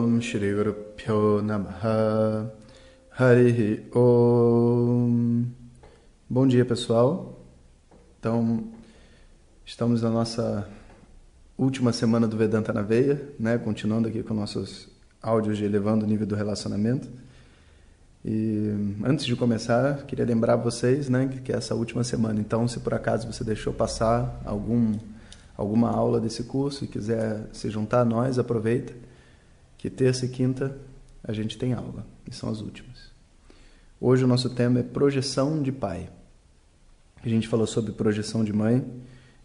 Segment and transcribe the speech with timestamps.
[0.00, 2.50] Om Shri Guru Pyo Namaha
[3.94, 5.44] Om
[6.28, 7.38] Bom dia pessoal.
[8.18, 8.64] Então
[9.62, 10.66] estamos na nossa
[11.58, 13.58] última semana do Vedanta na Veia né?
[13.58, 14.88] Continuando aqui com nossos
[15.20, 17.06] áudios de elevando o nível do relacionamento.
[18.24, 18.72] E
[19.04, 22.40] antes de começar, queria lembrar vocês né, que é essa última semana.
[22.40, 24.94] Então, se por acaso você deixou passar algum,
[25.54, 29.09] alguma aula desse curso e quiser se juntar a nós, aproveita
[29.80, 30.76] que terça e quinta
[31.24, 33.10] a gente tem aula, e são as últimas.
[33.98, 36.10] Hoje o nosso tema é projeção de pai.
[37.24, 38.84] A gente falou sobre projeção de mãe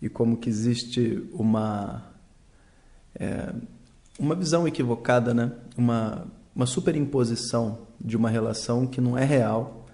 [0.00, 2.12] e como que existe uma
[3.16, 3.52] é,
[4.20, 5.50] uma visão equivocada, né?
[5.76, 9.88] Uma uma superimposição de uma relação que não é real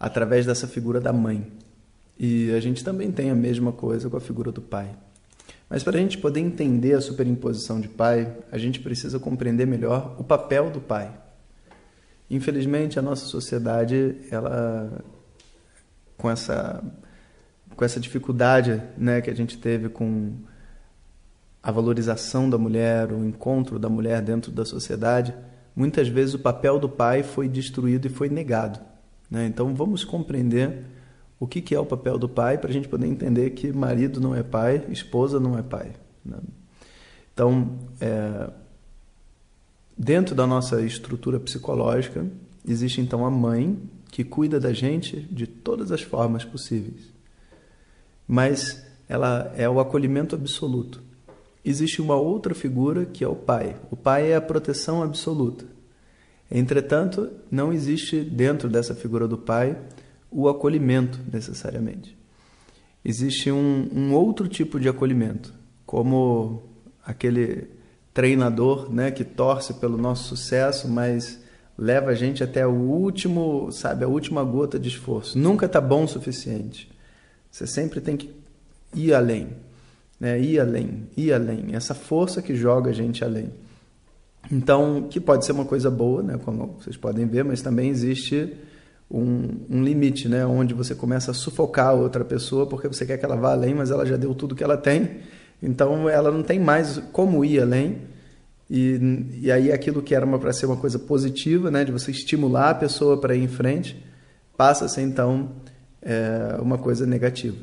[0.00, 1.46] através dessa figura da mãe.
[2.18, 4.96] E a gente também tem a mesma coisa com a figura do pai.
[5.68, 10.14] Mas para a gente poder entender a superimposição de pai, a gente precisa compreender melhor
[10.18, 11.12] o papel do pai.
[12.30, 15.04] Infelizmente, a nossa sociedade, ela
[16.16, 16.82] com essa
[17.76, 20.32] com essa dificuldade, né, que a gente teve com
[21.62, 25.34] a valorização da mulher, o encontro da mulher dentro da sociedade,
[25.74, 28.78] muitas vezes o papel do pai foi destruído e foi negado.
[29.30, 29.46] Né?
[29.46, 30.84] Então, vamos compreender
[31.38, 34.20] o que, que é o papel do pai para a gente poder entender que marido
[34.20, 35.92] não é pai, esposa não é pai.
[36.24, 36.38] Né?
[37.32, 38.50] Então, é,
[39.96, 42.26] dentro da nossa estrutura psicológica,
[42.66, 43.78] existe então a mãe
[44.10, 47.12] que cuida da gente de todas as formas possíveis.
[48.26, 51.02] Mas ela é o acolhimento absoluto.
[51.64, 53.76] Existe uma outra figura que é o pai.
[53.90, 55.64] O pai é a proteção absoluta.
[56.50, 59.76] Entretanto, não existe dentro dessa figura do pai
[60.34, 62.18] o acolhimento necessariamente.
[63.04, 65.54] Existe um, um outro tipo de acolhimento,
[65.86, 66.64] como
[67.06, 67.68] aquele
[68.12, 71.40] treinador né, que torce pelo nosso sucesso, mas
[71.78, 75.38] leva a gente até o último, sabe, a última gota de esforço.
[75.38, 76.90] Nunca está bom o suficiente.
[77.50, 78.30] Você sempre tem que
[78.94, 79.50] ir além,
[80.18, 80.40] né?
[80.40, 81.74] ir além, ir além.
[81.74, 83.50] Essa força que joga a gente além.
[84.50, 86.38] Então, que pode ser uma coisa boa, né?
[86.44, 88.56] como vocês podem ver, mas também existe
[89.16, 90.44] um, um, limite, né?
[90.44, 93.74] onde você começa a sufocar a outra pessoa porque você quer que ela vá além,
[93.74, 95.18] mas ela já deu tudo que ela tem,
[95.62, 97.98] então ela não tem mais como ir além.
[98.68, 98.98] E,
[99.42, 101.84] e aí aquilo que era para ser uma coisa positiva, né?
[101.84, 104.02] de você estimular a pessoa para ir em frente,
[104.56, 105.52] passa a ser então
[106.02, 107.56] é, uma coisa negativa.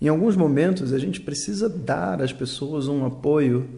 [0.00, 3.68] Em alguns momentos a gente precisa dar às pessoas um apoio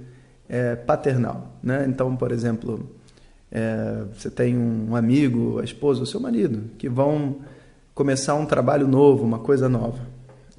[0.49, 1.59] é, paternal.
[1.63, 1.85] Né?
[1.89, 2.89] Então, por exemplo,
[3.51, 7.37] é, você tem um amigo, a esposa, o seu marido, que vão
[7.95, 10.01] começar um trabalho novo, uma coisa nova.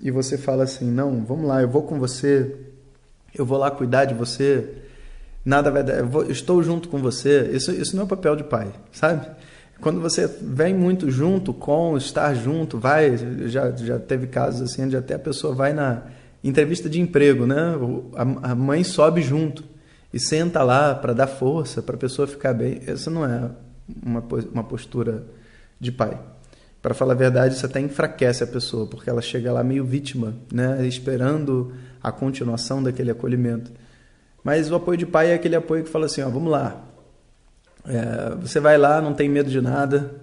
[0.01, 2.55] E você fala assim: não, vamos lá, eu vou com você,
[3.35, 4.73] eu vou lá cuidar de você,
[5.43, 7.49] nada vai dar, eu vou, estou junto com você.
[7.51, 9.27] Isso, isso não é papel de pai, sabe?
[9.79, 13.15] Quando você vem muito junto com, estar junto, vai,
[13.45, 16.01] já, já teve casos assim, onde até a pessoa vai na
[16.43, 17.75] entrevista de emprego, né?
[18.15, 19.63] A, a mãe sobe junto
[20.13, 22.81] e senta lá para dar força para a pessoa ficar bem.
[22.87, 23.49] Isso não é
[24.03, 25.25] uma, uma postura
[25.79, 26.19] de pai.
[26.81, 30.35] Para falar a verdade, isso até enfraquece a pessoa, porque ela chega lá meio vítima,
[30.51, 33.71] né, esperando a continuação daquele acolhimento.
[34.43, 36.85] Mas o apoio de pai é aquele apoio que fala assim: ó, vamos lá,
[37.85, 40.15] é, você vai lá, não tem medo de nada,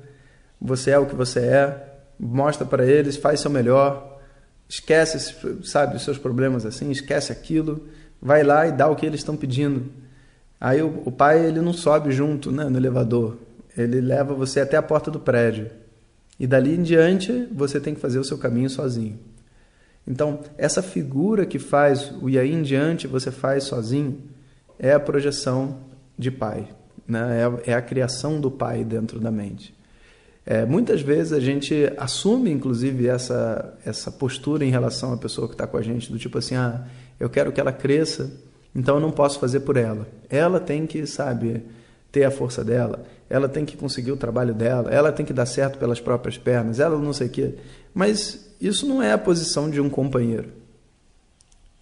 [0.61, 4.21] você é o que você é, mostra para eles, faz seu melhor,
[4.69, 5.35] esquece,
[5.65, 7.89] sabe, os seus problemas assim, esquece aquilo
[8.25, 9.85] vai lá e dá o que eles estão pedindo.
[10.59, 13.37] Aí o, o pai ele não sobe junto né, no elevador,
[13.77, 15.71] ele leva você até a porta do prédio.
[16.41, 19.19] E dali em diante você tem que fazer o seu caminho sozinho.
[20.07, 24.19] Então, essa figura que faz o e aí em diante você faz sozinho
[24.79, 25.79] é a projeção
[26.19, 26.69] de pai,
[27.07, 27.43] né?
[27.67, 29.75] é, é a criação do pai dentro da mente.
[30.47, 35.55] É, muitas vezes a gente assume, inclusive, essa, essa postura em relação à pessoa que
[35.55, 36.85] está com a gente, do tipo assim, ah,
[37.19, 38.31] eu quero que ela cresça,
[38.75, 40.07] então eu não posso fazer por ela.
[40.29, 41.63] Ela tem que, sabe,
[42.13, 45.47] ter a força dela, ela tem que conseguir o trabalho dela, ela tem que dar
[45.47, 47.55] certo pelas próprias pernas, ela não sei o quê.
[47.95, 50.51] Mas isso não é a posição de um companheiro.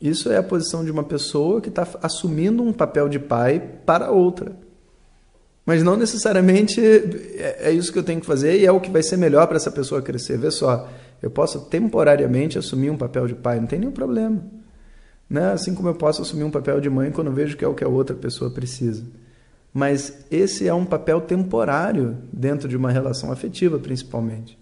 [0.00, 4.10] Isso é a posição de uma pessoa que está assumindo um papel de pai para
[4.10, 4.52] outra.
[5.64, 8.90] Mas não necessariamente é, é isso que eu tenho que fazer e é o que
[8.90, 10.36] vai ser melhor para essa pessoa crescer.
[10.36, 10.88] Vê só,
[11.22, 14.42] eu posso temporariamente assumir um papel de pai, não tem nenhum problema.
[15.30, 15.52] Né?
[15.52, 17.84] Assim como eu posso assumir um papel de mãe quando vejo que é o que
[17.84, 19.04] a outra pessoa precisa.
[19.72, 24.58] Mas esse é um papel temporário dentro de uma relação afetiva, principalmente.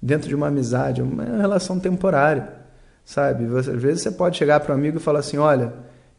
[0.00, 2.52] Dentro de uma amizade, uma relação temporária,
[3.04, 3.46] sabe?
[3.56, 5.72] Às vezes você pode chegar para um amigo e falar assim: olha,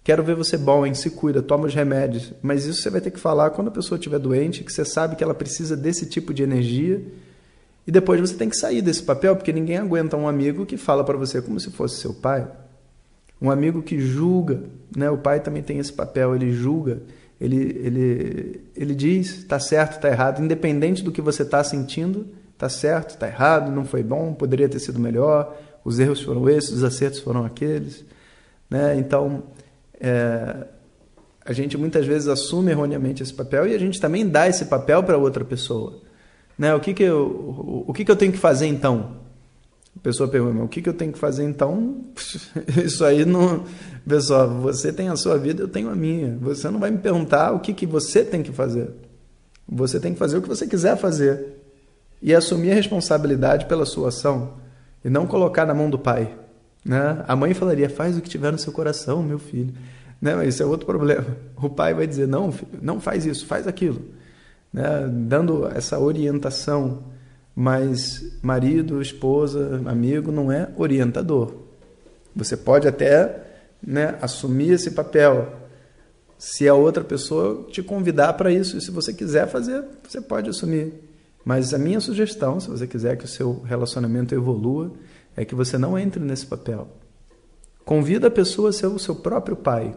[0.10, 0.96] quero ver você bom, hein?
[0.96, 2.34] Se cuida, toma os remédios.
[2.42, 5.16] Mas isso você vai ter que falar quando a pessoa estiver doente, que você sabe
[5.16, 7.00] que ela precisa desse tipo de energia.
[7.86, 11.04] E depois você tem que sair desse papel, porque ninguém aguenta um amigo que fala
[11.04, 12.48] para você como se fosse seu pai.
[13.40, 14.64] Um amigo que julga,
[14.98, 15.12] né?
[15.12, 17.04] O pai também tem esse papel, ele julga,
[17.40, 22.68] ele, ele, ele diz, está certo, está errado, independente do que você está sentindo, está
[22.68, 25.56] certo, está errado, não foi bom, poderia ter sido melhor,
[25.86, 28.04] os erros foram esses, os acertos foram aqueles,
[28.72, 28.98] né?
[28.98, 29.44] Então,
[30.00, 30.68] é,
[31.46, 35.04] a gente muitas vezes assume erroneamente esse papel e a gente também dá esse papel
[35.04, 36.02] para outra pessoa,
[36.58, 36.74] né?
[36.76, 39.20] O que que eu, o, o que que eu tenho que fazer então?
[40.00, 42.06] A pessoa pergunta, o que, que eu tenho que fazer então?
[42.86, 43.66] Isso aí não.
[44.08, 46.38] Pessoal, você tem a sua vida, eu tenho a minha.
[46.40, 48.92] Você não vai me perguntar o que, que você tem que fazer.
[49.68, 51.62] Você tem que fazer o que você quiser fazer.
[52.22, 54.54] E assumir a responsabilidade pela sua ação.
[55.04, 56.34] E não colocar na mão do pai.
[56.84, 57.24] Né?
[57.28, 59.74] A mãe falaria, faz o que tiver no seu coração, meu filho.
[60.22, 60.36] Né?
[60.36, 61.26] Mas isso é outro problema.
[61.62, 64.02] O pai vai dizer, não, filho, não faz isso, faz aquilo.
[64.72, 65.10] Né?
[65.12, 67.04] Dando essa orientação
[67.62, 71.54] mas marido, esposa, amigo não é orientador.
[72.34, 73.44] Você pode até
[73.86, 75.58] né, assumir esse papel
[76.38, 78.78] se a outra pessoa te convidar para isso.
[78.78, 80.94] E se você quiser fazer, você pode assumir.
[81.44, 84.94] Mas a minha sugestão, se você quiser que o seu relacionamento evolua,
[85.40, 86.90] é que você não entre nesse papel.
[87.86, 89.96] Convida a pessoa a ser o seu próprio pai.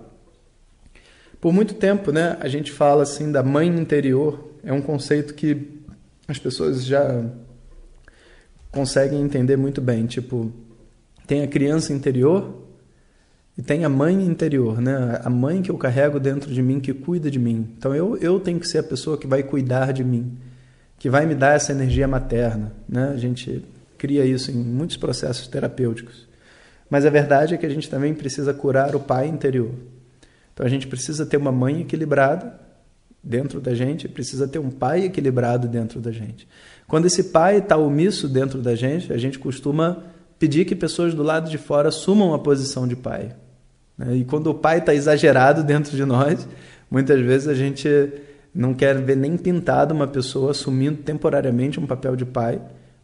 [1.40, 4.52] Por muito tempo, né, a gente fala assim da mãe interior.
[4.62, 5.80] É um conceito que
[6.28, 7.24] as pessoas já
[8.70, 10.06] conseguem entender muito bem.
[10.06, 10.52] Tipo,
[11.26, 12.62] tem a criança interior
[13.58, 15.20] e tem a mãe interior, né?
[15.24, 17.68] A mãe que eu carrego dentro de mim, que cuida de mim.
[17.76, 20.38] Então eu, eu tenho que ser a pessoa que vai cuidar de mim,
[21.00, 23.08] que vai me dar essa energia materna, né?
[23.12, 23.64] A gente
[24.02, 26.26] cria isso em muitos processos terapêuticos.
[26.90, 29.70] Mas a verdade é que a gente também precisa curar o pai interior.
[30.52, 32.58] Então a gente precisa ter uma mãe equilibrada
[33.22, 36.48] dentro da gente, precisa ter um pai equilibrado dentro da gente.
[36.88, 40.02] Quando esse pai está omisso dentro da gente, a gente costuma
[40.36, 43.36] pedir que pessoas do lado de fora assumam a posição de pai.
[43.96, 44.16] Né?
[44.16, 46.48] E quando o pai está exagerado dentro de nós,
[46.90, 47.88] muitas vezes a gente
[48.52, 52.60] não quer ver nem pintado uma pessoa assumindo temporariamente um papel de pai,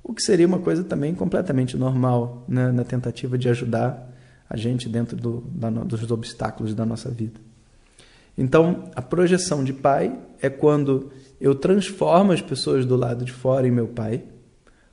[0.08, 2.72] o que seria uma coisa também completamente normal né?
[2.72, 4.10] na tentativa de ajudar
[4.49, 7.38] a gente dentro do, da, dos obstáculos da nossa vida.
[8.37, 13.69] Então, a projeção de pai é quando eu transformo as pessoas do lado de fora
[13.69, 14.22] em meu pai,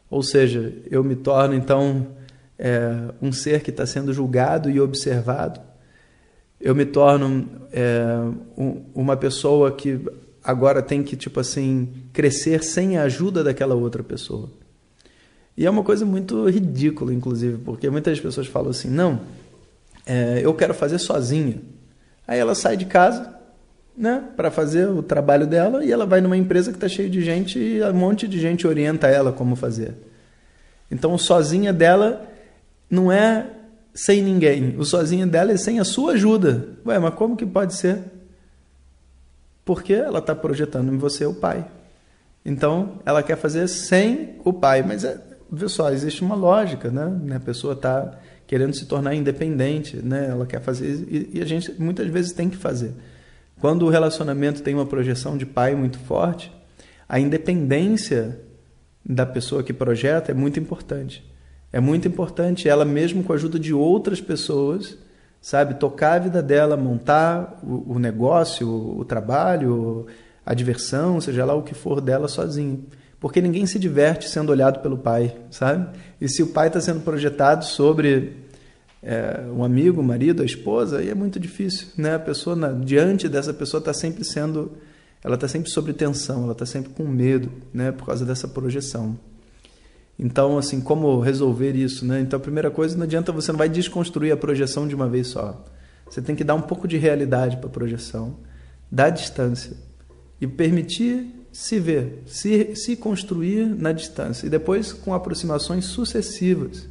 [0.10, 2.08] ou seja, eu me torno então
[2.60, 5.62] é, um ser que está sendo julgado e observado.
[6.60, 8.06] Eu me torno é,
[8.58, 9.98] um, uma pessoa que
[10.44, 14.65] agora tem que tipo assim crescer sem a ajuda daquela outra pessoa.
[15.58, 19.22] E é uma coisa muito ridícula, inclusive, porque muitas pessoas falam assim: não,
[20.06, 21.62] é, eu quero fazer sozinha.
[22.28, 23.36] Aí ela sai de casa,
[23.98, 27.22] né, para fazer o trabalho dela e ela vai numa empresa que está cheia de
[27.22, 29.94] gente e um monte de gente orienta ela como fazer.
[30.92, 32.28] Então, sozinha dela
[32.90, 33.48] não é
[33.94, 34.76] sem ninguém.
[34.78, 36.68] O sozinha dela é sem a sua ajuda.
[36.86, 38.00] Ué, mas como que pode ser?
[39.64, 41.66] Porque ela está projetando em você o pai.
[42.46, 44.84] Então, ela quer fazer sem o pai.
[44.84, 45.20] Mas, é,
[45.52, 47.36] vê só, existe uma lógica, né?
[47.36, 50.28] A pessoa está querendo se tornar independente, né?
[50.30, 52.94] Ela quer fazer e, a gente muitas vezes tem que fazer.
[53.60, 56.52] Quando o relacionamento tem uma projeção de pai muito forte,
[57.08, 58.40] a independência
[59.04, 61.24] da pessoa que projeta é muito importante.
[61.72, 64.98] É muito importante ela mesmo com a ajuda de outras pessoas,
[65.42, 70.08] sabe, tocar a vida dela, montar o, o negócio, o, o trabalho,
[70.46, 72.86] a diversão, seja lá o que for dela sozinho.
[73.26, 75.98] Porque ninguém se diverte sendo olhado pelo pai, sabe?
[76.22, 78.34] E se o pai está sendo projetado sobre
[79.02, 82.14] é, um amigo, o marido, a esposa, aí é muito difícil, né?
[82.14, 84.74] A pessoa na, diante dessa pessoa está sempre sendo,
[85.24, 87.92] ela está sempre sob tensão, ela está sempre com medo, né?
[87.92, 89.18] Por causa dessa projeção.
[90.20, 92.20] Então, assim, como resolver isso, né?
[92.20, 95.30] Então, a primeira coisa, não adianta você não vai desconstruir a projeção de uma vez
[95.30, 95.66] só.
[96.08, 98.36] Você tem que dar um pouco de realidade para a projeção,
[98.92, 99.76] dar distância
[100.40, 106.88] e permitir se ver, se, se construir na distância e depois com aproximações sucessivas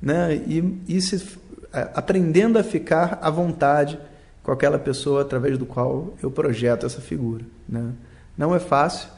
[0.00, 0.34] né?
[0.34, 1.38] E, e se,
[1.94, 3.98] aprendendo a ficar à vontade
[4.42, 7.92] com aquela pessoa através do qual eu projeto essa figura, né?
[8.36, 9.08] Não é fácil,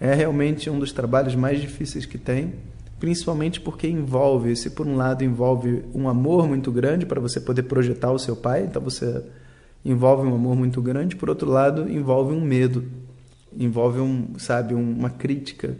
[0.00, 2.54] é realmente um dos trabalhos mais difíceis que tem,
[2.98, 7.64] principalmente porque envolve, se por um lado envolve um amor muito grande para você poder
[7.64, 9.22] projetar o seu pai, então você
[9.84, 12.84] envolve um amor muito grande, por outro lado envolve um medo,
[13.58, 15.76] envolve um, sabe, uma crítica,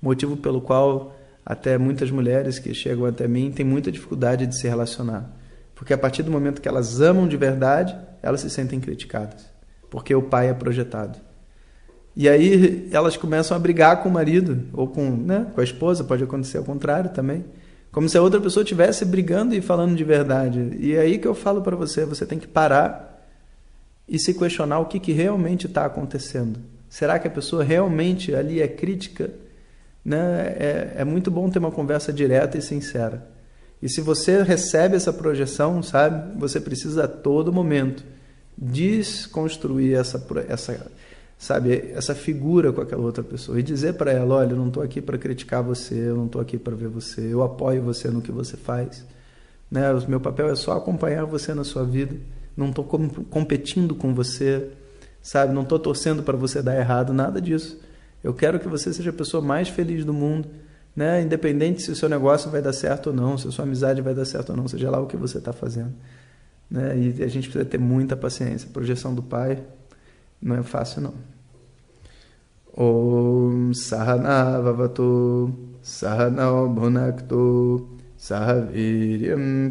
[0.00, 4.66] motivo pelo qual até muitas mulheres que chegam até mim têm muita dificuldade de se
[4.66, 5.30] relacionar.
[5.74, 9.46] Porque a partir do momento que elas amam de verdade, elas se sentem criticadas.
[9.90, 11.18] Porque o pai é projetado.
[12.16, 16.02] E aí elas começam a brigar com o marido, ou com, né, com a esposa,
[16.02, 17.44] pode acontecer ao contrário também.
[17.92, 20.76] Como se a outra pessoa estivesse brigando e falando de verdade.
[20.80, 23.22] E é aí que eu falo para você, você tem que parar
[24.08, 26.58] e se questionar o que, que realmente está acontecendo.
[26.88, 29.30] Será que a pessoa realmente ali é crítica
[30.06, 33.28] né, é, é muito bom ter uma conversa direta e sincera.
[33.82, 38.04] E se você recebe essa projeção, sabe, você precisa a todo momento
[38.56, 40.90] desconstruir essa, essa,
[41.36, 44.82] sabe, essa figura com aquela outra pessoa e dizer para ela, olha, eu não estou
[44.82, 48.22] aqui para criticar você, eu não estou aqui para ver você, eu apoio você no
[48.22, 49.04] que você faz.
[49.68, 49.92] Né?
[49.92, 52.16] O meu papel é só acompanhar você na sua vida,
[52.56, 54.70] não estou competindo com você,
[55.22, 57.80] sabe, não estou torcendo para você dar errado, nada disso.
[58.22, 60.48] Eu quero que você seja a pessoa mais feliz do mundo,
[60.94, 61.22] né?
[61.22, 64.14] Independente se o seu negócio vai dar certo ou não, se a sua amizade vai
[64.14, 65.92] dar certo ou não, seja lá o que você está fazendo.
[66.70, 66.98] Né?
[66.98, 68.68] E a gente precisa ter muita paciência.
[68.72, 69.62] Projeção do Pai
[70.40, 71.14] não é fácil, não.
[72.76, 75.54] Om Sahana Vavatu
[78.16, 79.70] Sahaviryam